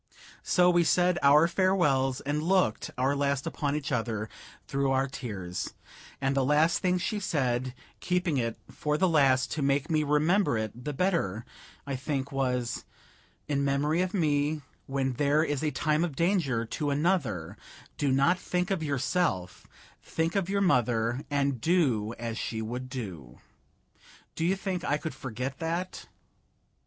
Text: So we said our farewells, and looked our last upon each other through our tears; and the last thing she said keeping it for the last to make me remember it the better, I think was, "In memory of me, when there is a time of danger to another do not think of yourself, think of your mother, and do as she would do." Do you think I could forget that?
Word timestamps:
So 0.41 0.67
we 0.71 0.83
said 0.83 1.19
our 1.21 1.47
farewells, 1.47 2.21
and 2.21 2.41
looked 2.41 2.89
our 2.97 3.15
last 3.15 3.45
upon 3.45 3.75
each 3.75 3.91
other 3.91 4.29
through 4.67 4.89
our 4.89 5.07
tears; 5.07 5.75
and 6.19 6.35
the 6.35 6.43
last 6.43 6.79
thing 6.79 6.97
she 6.97 7.19
said 7.19 7.75
keeping 7.99 8.37
it 8.37 8.57
for 8.71 8.97
the 8.97 9.07
last 9.07 9.51
to 9.51 9.61
make 9.61 9.91
me 9.91 10.01
remember 10.01 10.57
it 10.57 10.85
the 10.85 10.91
better, 10.91 11.45
I 11.85 11.95
think 11.95 12.31
was, 12.31 12.83
"In 13.47 13.63
memory 13.63 14.01
of 14.01 14.11
me, 14.11 14.63
when 14.87 15.13
there 15.13 15.43
is 15.43 15.63
a 15.63 15.69
time 15.69 16.03
of 16.03 16.15
danger 16.15 16.65
to 16.65 16.89
another 16.89 17.55
do 17.99 18.11
not 18.11 18.39
think 18.39 18.71
of 18.71 18.81
yourself, 18.81 19.67
think 20.01 20.35
of 20.35 20.49
your 20.49 20.61
mother, 20.61 21.23
and 21.29 21.61
do 21.61 22.15
as 22.17 22.39
she 22.39 22.59
would 22.59 22.89
do." 22.89 23.39
Do 24.33 24.43
you 24.45 24.55
think 24.55 24.83
I 24.83 24.97
could 24.97 25.13
forget 25.13 25.59
that? 25.59 26.07